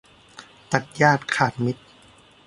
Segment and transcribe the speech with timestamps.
[0.71, 1.83] ตัดญาติขาดมิตร